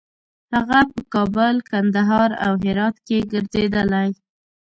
[0.53, 4.09] هغه په کابل، کندهار او هرات کې ګرځېدلی.